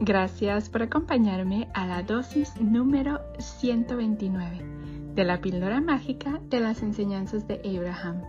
Gracias 0.00 0.68
por 0.68 0.82
acompañarme 0.82 1.68
a 1.74 1.86
la 1.86 2.02
dosis 2.02 2.60
número 2.60 3.20
129 3.38 4.60
de 5.14 5.24
la 5.24 5.40
píldora 5.40 5.80
mágica 5.80 6.40
de 6.50 6.60
las 6.60 6.82
enseñanzas 6.82 7.48
de 7.48 7.60
Abraham. 7.64 8.22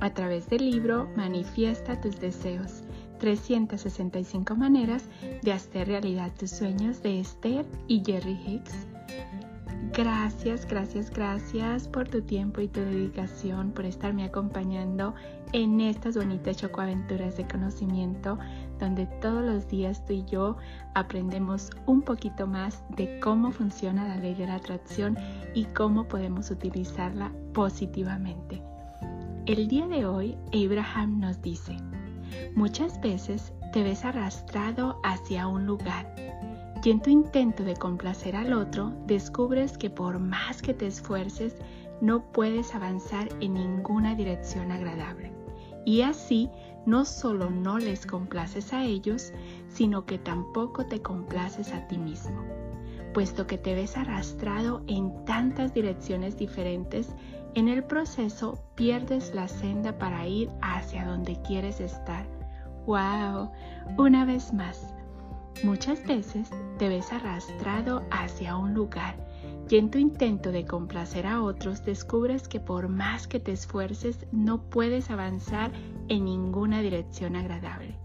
A 0.00 0.10
través 0.12 0.48
del 0.50 0.70
libro 0.70 1.08
Manifiesta 1.16 2.00
tus 2.00 2.20
deseos. 2.20 2.82
365 3.18 4.54
maneras 4.54 5.04
de 5.42 5.52
hacer 5.52 5.88
realidad 5.88 6.32
tus 6.38 6.50
sueños 6.50 7.02
de 7.02 7.20
Esther 7.20 7.64
y 7.88 8.02
Jerry 8.04 8.38
Hicks. 8.46 8.86
Gracias, 9.96 10.66
gracias, 10.66 11.08
gracias 11.08 11.86
por 11.86 12.08
tu 12.08 12.20
tiempo 12.20 12.60
y 12.60 12.66
tu 12.66 12.80
dedicación, 12.80 13.70
por 13.70 13.84
estarme 13.84 14.24
acompañando 14.24 15.14
en 15.52 15.80
estas 15.80 16.16
bonitas 16.16 16.56
chocoaventuras 16.56 17.36
de 17.36 17.46
conocimiento, 17.46 18.36
donde 18.80 19.06
todos 19.22 19.44
los 19.44 19.68
días 19.68 20.04
tú 20.04 20.14
y 20.14 20.24
yo 20.24 20.56
aprendemos 20.96 21.70
un 21.86 22.02
poquito 22.02 22.48
más 22.48 22.82
de 22.96 23.20
cómo 23.20 23.52
funciona 23.52 24.08
la 24.08 24.16
ley 24.16 24.34
de 24.34 24.48
la 24.48 24.56
atracción 24.56 25.16
y 25.54 25.66
cómo 25.66 26.08
podemos 26.08 26.50
utilizarla 26.50 27.30
positivamente. 27.52 28.60
El 29.46 29.68
día 29.68 29.86
de 29.86 30.06
hoy, 30.06 30.36
Abraham 30.52 31.20
nos 31.20 31.40
dice, 31.40 31.76
muchas 32.56 33.00
veces 33.00 33.52
te 33.72 33.84
ves 33.84 34.04
arrastrado 34.04 35.00
hacia 35.04 35.46
un 35.46 35.66
lugar 35.66 36.33
y 36.84 36.90
en 36.90 37.00
tu 37.00 37.08
intento 37.08 37.64
de 37.64 37.74
complacer 37.74 38.36
al 38.36 38.52
otro 38.52 38.92
descubres 39.06 39.78
que 39.78 39.88
por 39.88 40.18
más 40.18 40.60
que 40.60 40.74
te 40.74 40.86
esfuerces 40.86 41.56
no 42.02 42.30
puedes 42.30 42.74
avanzar 42.74 43.28
en 43.40 43.54
ninguna 43.54 44.14
dirección 44.14 44.70
agradable. 44.70 45.32
Y 45.86 46.02
así 46.02 46.50
no 46.84 47.06
solo 47.06 47.48
no 47.48 47.78
les 47.78 48.06
complaces 48.06 48.74
a 48.74 48.84
ellos, 48.84 49.32
sino 49.68 50.04
que 50.04 50.18
tampoco 50.18 50.84
te 50.84 51.00
complaces 51.00 51.72
a 51.72 51.86
ti 51.88 51.96
mismo, 51.96 52.44
puesto 53.14 53.46
que 53.46 53.56
te 53.56 53.74
ves 53.74 53.96
arrastrado 53.96 54.82
en 54.86 55.24
tantas 55.24 55.72
direcciones 55.72 56.36
diferentes, 56.36 57.14
en 57.54 57.68
el 57.68 57.84
proceso 57.84 58.58
pierdes 58.74 59.34
la 59.34 59.48
senda 59.48 59.96
para 59.98 60.26
ir 60.26 60.50
hacia 60.60 61.06
donde 61.06 61.40
quieres 61.42 61.80
estar. 61.80 62.26
¡Wow! 62.86 63.50
Una 63.96 64.26
vez 64.26 64.52
más, 64.52 64.94
Muchas 65.62 66.04
veces 66.06 66.50
te 66.78 66.88
ves 66.88 67.12
arrastrado 67.12 68.02
hacia 68.10 68.56
un 68.56 68.74
lugar 68.74 69.16
y 69.70 69.76
en 69.76 69.90
tu 69.90 69.98
intento 69.98 70.52
de 70.52 70.66
complacer 70.66 71.26
a 71.26 71.42
otros 71.42 71.84
descubres 71.84 72.48
que 72.48 72.60
por 72.60 72.88
más 72.88 73.26
que 73.26 73.40
te 73.40 73.52
esfuerces 73.52 74.26
no 74.32 74.62
puedes 74.62 75.10
avanzar 75.10 75.72
en 76.08 76.24
ninguna 76.24 76.82
dirección 76.82 77.36
agradable. 77.36 77.96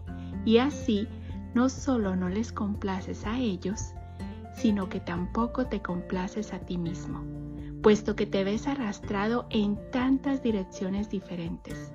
Y 0.45 0.59
así 0.59 1.07
no 1.53 1.69
solo 1.69 2.15
no 2.15 2.29
les 2.29 2.53
complaces 2.53 3.25
a 3.25 3.39
ellos, 3.39 3.93
sino 4.55 4.87
que 4.87 4.99
tampoco 4.99 5.67
te 5.67 5.81
complaces 5.81 6.53
a 6.53 6.59
ti 6.59 6.77
mismo, 6.77 7.23
puesto 7.81 8.15
que 8.15 8.25
te 8.25 8.43
ves 8.43 8.67
arrastrado 8.67 9.47
en 9.49 9.77
tantas 9.91 10.41
direcciones 10.43 11.09
diferentes. 11.09 11.91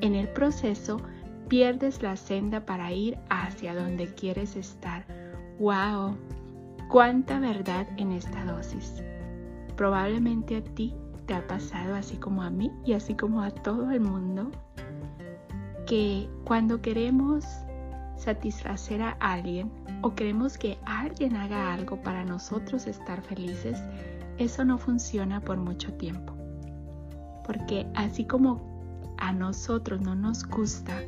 En 0.00 0.14
el 0.14 0.28
proceso 0.28 1.00
pierdes 1.48 2.02
la 2.02 2.16
senda 2.16 2.64
para 2.64 2.92
ir 2.92 3.18
hacia 3.30 3.74
donde 3.74 4.14
quieres 4.14 4.56
estar. 4.56 5.04
¡Wow! 5.58 6.16
¡Cuánta 6.88 7.40
verdad 7.40 7.86
en 7.96 8.12
esta 8.12 8.44
dosis! 8.44 9.02
Probablemente 9.76 10.56
a 10.56 10.64
ti 10.64 10.94
te 11.26 11.34
ha 11.34 11.46
pasado 11.46 11.94
así 11.94 12.16
como 12.16 12.42
a 12.42 12.50
mí 12.50 12.70
y 12.84 12.92
así 12.92 13.14
como 13.14 13.42
a 13.42 13.50
todo 13.50 13.90
el 13.90 14.00
mundo 14.00 14.50
que 15.86 16.28
cuando 16.44 16.82
queremos 16.82 17.44
satisfacer 18.16 19.00
a 19.00 19.10
alguien 19.20 19.70
o 20.02 20.14
queremos 20.14 20.58
que 20.58 20.78
alguien 20.84 21.36
haga 21.36 21.72
algo 21.72 22.02
para 22.02 22.24
nosotros 22.24 22.86
estar 22.86 23.22
felices, 23.22 23.82
eso 24.38 24.64
no 24.64 24.78
funciona 24.78 25.40
por 25.40 25.56
mucho 25.56 25.92
tiempo. 25.94 26.34
Porque 27.44 27.86
así 27.94 28.24
como 28.24 28.60
a 29.18 29.32
nosotros 29.32 30.00
no 30.00 30.14
nos 30.14 30.44
gusta 30.46 31.00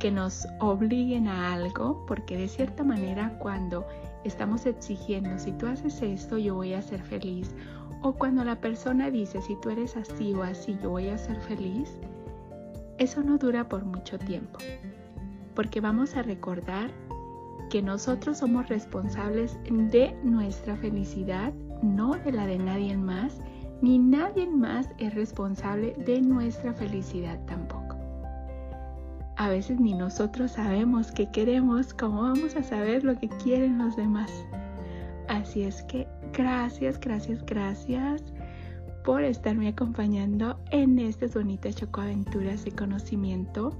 que 0.00 0.10
nos 0.10 0.48
obliguen 0.58 1.28
a 1.28 1.52
algo, 1.52 2.04
porque 2.06 2.36
de 2.36 2.48
cierta 2.48 2.82
manera 2.82 3.38
cuando 3.38 3.86
estamos 4.24 4.66
exigiendo, 4.66 5.38
si 5.38 5.52
tú 5.52 5.66
haces 5.66 6.02
esto, 6.02 6.38
yo 6.38 6.56
voy 6.56 6.72
a 6.72 6.82
ser 6.82 7.00
feliz, 7.02 7.54
o 8.02 8.14
cuando 8.14 8.42
la 8.42 8.56
persona 8.56 9.10
dice, 9.10 9.42
si 9.42 9.56
tú 9.56 9.70
eres 9.70 9.96
así 9.96 10.32
o 10.34 10.42
así, 10.42 10.76
yo 10.82 10.90
voy 10.90 11.08
a 11.08 11.18
ser 11.18 11.38
feliz, 11.42 11.98
eso 12.98 13.22
no 13.22 13.36
dura 13.38 13.68
por 13.68 13.84
mucho 13.84 14.18
tiempo, 14.18 14.58
porque 15.54 15.80
vamos 15.80 16.16
a 16.16 16.22
recordar 16.22 16.90
que 17.68 17.82
nosotros 17.82 18.38
somos 18.38 18.68
responsables 18.68 19.58
de 19.70 20.16
nuestra 20.24 20.76
felicidad, 20.76 21.52
no 21.82 22.14
de 22.14 22.32
la 22.32 22.46
de 22.46 22.58
nadie 22.58 22.96
más, 22.96 23.40
ni 23.82 23.98
nadie 23.98 24.48
más 24.48 24.88
es 24.98 25.14
responsable 25.14 25.94
de 26.06 26.20
nuestra 26.20 26.72
felicidad 26.72 27.38
tampoco. 27.46 27.79
A 29.40 29.48
veces 29.48 29.80
ni 29.80 29.94
nosotros 29.94 30.50
sabemos 30.50 31.12
qué 31.12 31.30
queremos, 31.30 31.94
cómo 31.94 32.24
vamos 32.24 32.54
a 32.56 32.62
saber 32.62 33.04
lo 33.04 33.18
que 33.18 33.30
quieren 33.42 33.78
los 33.78 33.96
demás. 33.96 34.30
Así 35.30 35.62
es 35.62 35.82
que 35.84 36.06
gracias, 36.34 37.00
gracias, 37.00 37.42
gracias 37.46 38.22
por 39.02 39.24
estarme 39.24 39.68
acompañando 39.68 40.60
en 40.72 40.98
estas 40.98 41.32
bonitas 41.32 41.76
chocoaventuras 41.76 42.66
de 42.66 42.72
conocimiento. 42.72 43.74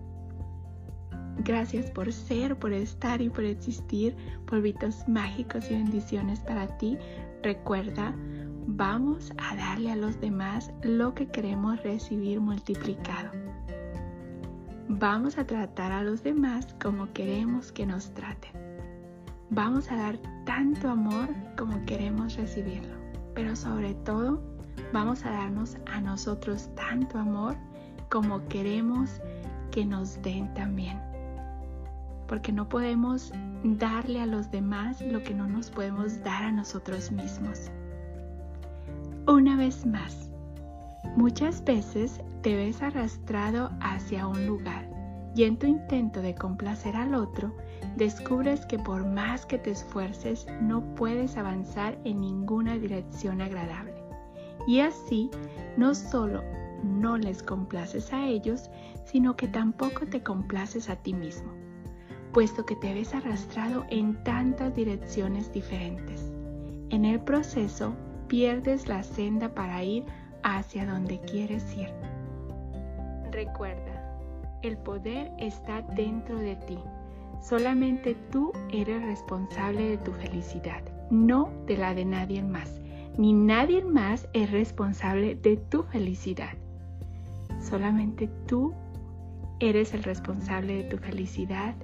Gracias 1.45 1.91
por 1.91 2.11
ser, 2.11 2.59
por 2.59 2.73
estar 2.73 3.21
y 3.21 3.29
por 3.29 3.45
existir. 3.45 4.17
Polvitos 4.47 5.07
mágicos 5.09 5.71
y 5.71 5.75
bendiciones 5.75 6.41
para 6.41 6.79
ti. 6.79 6.97
Recuerda, 7.43 8.15
vamos 8.67 9.31
a 9.37 9.57
darle 9.57 9.93
a 9.93 9.97
los 9.97 10.19
demás 10.23 10.73
lo 10.83 11.13
que 11.13 11.29
queremos 11.29 11.83
recibir 11.83 12.41
multiplicado. 12.41 13.50
Vamos 14.99 15.39
a 15.39 15.45
tratar 15.45 15.93
a 15.93 16.03
los 16.03 16.25
demás 16.25 16.67
como 16.83 17.13
queremos 17.13 17.71
que 17.71 17.87
nos 17.87 18.13
traten. 18.13 18.51
Vamos 19.49 19.89
a 19.89 19.95
dar 19.95 20.19
tanto 20.45 20.89
amor 20.89 21.29
como 21.57 21.87
queremos 21.87 22.35
recibirlo. 22.35 22.97
Pero 23.33 23.55
sobre 23.55 23.95
todo, 23.95 24.43
vamos 24.93 25.25
a 25.25 25.31
darnos 25.31 25.77
a 25.93 26.01
nosotros 26.01 26.69
tanto 26.75 27.19
amor 27.19 27.55
como 28.11 28.49
queremos 28.49 29.21
que 29.71 29.87
nos 29.87 30.21
den 30.23 30.53
también. 30.55 31.01
Porque 32.27 32.51
no 32.51 32.69
podemos 32.69 33.33
darle 33.63 34.21
a 34.21 34.27
los 34.27 34.51
demás 34.51 35.01
lo 35.03 35.23
que 35.23 35.35
no 35.35 35.47
nos 35.47 35.71
podemos 35.71 36.21
dar 36.25 36.43
a 36.43 36.51
nosotros 36.51 37.13
mismos. 37.13 37.71
Una 39.29 39.57
vez 39.57 39.87
más, 39.87 40.30
Muchas 41.17 41.65
veces 41.65 42.21
te 42.43 42.55
ves 42.55 42.83
arrastrado 42.83 43.71
hacia 43.81 44.27
un 44.29 44.47
lugar 44.47 44.89
y 45.35 45.45
en 45.45 45.59
tu 45.59 45.67
intento 45.67 46.23
de 46.23 46.35
complacer 46.35 46.97
al 46.97 47.15
otro 47.15 47.55
descubres 47.97 48.65
que 48.67 48.79
por 48.79 49.05
más 49.05 49.45
que 49.45 49.59
te 49.59 49.73
esfuerces 49.73 50.47
no 50.61 50.95
puedes 50.95 51.37
avanzar 51.37 51.99
en 52.05 52.21
ninguna 52.21 52.79
dirección 52.79 53.41
agradable. 53.41 53.95
Y 54.67 54.81
así 54.81 55.31
no 55.77 55.95
solo 55.95 56.43
no 56.85 57.19
les 57.19 57.43
complaces 57.43 58.13
a 58.13 58.27
ellos, 58.27 58.71
sino 59.05 59.37
que 59.37 59.49
tampoco 59.49 60.07
te 60.07 60.23
complaces 60.23 60.89
a 60.89 60.97
ti 60.97 61.13
mismo, 61.13 61.53
puesto 62.33 62.65
que 62.65 62.77
te 62.77 62.95
ves 62.95 63.15
arrastrado 63.15 63.85
en 63.91 64.23
tantas 64.23 64.75
direcciones 64.75 65.53
diferentes. 65.53 66.33
En 66.91 67.05
el 67.05 67.21
proceso 67.21 67.95
pierdes 68.29 68.89
la 68.89 69.03
senda 69.03 69.55
para 69.55 69.83
ir 69.83 70.05
hacia 70.43 70.87
donde 70.87 71.21
quieres 71.21 71.65
ir. 71.77 71.89
Recuerda, 73.31 74.19
el 74.63 74.77
poder 74.79 75.31
está 75.39 75.83
dentro 75.83 76.37
de 76.39 76.57
ti. 76.57 76.79
Solamente 77.41 78.15
tú 78.31 78.53
eres 78.73 79.03
responsable 79.03 79.91
de 79.91 79.99
tu 79.99 80.13
felicidad, 80.13 80.83
no 81.11 81.51
de 81.67 81.77
la 81.77 81.95
de 81.95 82.05
nadie 82.05 82.43
más. 82.43 82.81
Ni 83.17 83.33
nadie 83.33 83.83
más 83.83 84.29
es 84.33 84.51
responsable 84.51 85.35
de 85.35 85.57
tu 85.57 85.83
felicidad. 85.85 86.55
Solamente 87.61 88.29
tú 88.47 88.75
eres 89.59 89.95
el 89.95 90.03
responsable 90.03 90.83
de 90.83 90.85
tu 90.85 90.99
felicidad. 90.99 91.75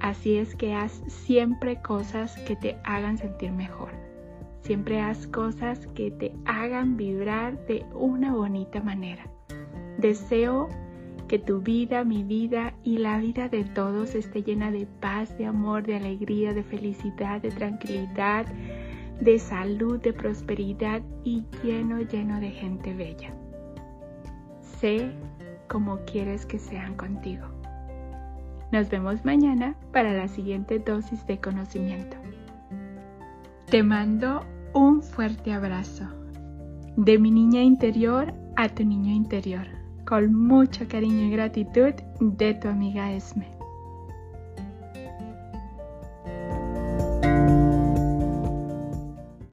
Así 0.00 0.36
es 0.36 0.54
que 0.54 0.74
haz 0.74 0.92
siempre 1.08 1.80
cosas 1.80 2.36
que 2.40 2.56
te 2.56 2.76
hagan 2.84 3.18
sentir 3.18 3.52
mejor 3.52 4.11
Siempre 4.62 5.00
haz 5.00 5.26
cosas 5.26 5.86
que 5.88 6.10
te 6.12 6.32
hagan 6.44 6.96
vibrar 6.96 7.66
de 7.66 7.84
una 7.94 8.32
bonita 8.32 8.80
manera. 8.80 9.24
Deseo 9.98 10.68
que 11.26 11.38
tu 11.38 11.60
vida, 11.60 12.04
mi 12.04 12.22
vida 12.22 12.74
y 12.84 12.98
la 12.98 13.18
vida 13.18 13.48
de 13.48 13.64
todos 13.64 14.14
esté 14.14 14.42
llena 14.42 14.70
de 14.70 14.86
paz, 15.00 15.36
de 15.36 15.46
amor, 15.46 15.82
de 15.82 15.96
alegría, 15.96 16.54
de 16.54 16.62
felicidad, 16.62 17.40
de 17.40 17.50
tranquilidad, 17.50 18.46
de 19.20 19.38
salud, 19.38 20.00
de 20.00 20.12
prosperidad 20.12 21.02
y 21.24 21.44
lleno, 21.62 22.00
lleno 22.00 22.38
de 22.38 22.50
gente 22.50 22.94
bella. 22.94 23.34
Sé 24.60 25.10
como 25.68 25.98
quieres 26.04 26.46
que 26.46 26.58
sean 26.58 26.94
contigo. 26.94 27.46
Nos 28.70 28.90
vemos 28.90 29.24
mañana 29.24 29.74
para 29.92 30.12
la 30.12 30.28
siguiente 30.28 30.78
dosis 30.78 31.26
de 31.26 31.40
conocimiento. 31.40 32.16
Te 33.72 33.82
mando 33.82 34.44
un 34.74 35.00
fuerte 35.02 35.50
abrazo. 35.50 36.04
De 36.98 37.18
mi 37.18 37.30
niña 37.30 37.62
interior 37.62 38.34
a 38.54 38.68
tu 38.68 38.84
niño 38.84 39.14
interior. 39.14 39.66
Con 40.06 40.34
mucho 40.34 40.86
cariño 40.86 41.24
y 41.24 41.30
gratitud 41.30 41.94
de 42.20 42.52
tu 42.52 42.68
amiga 42.68 43.10
Esme. 43.12 43.48